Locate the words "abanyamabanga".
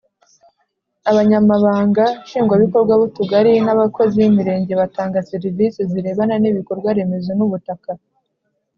1.09-2.05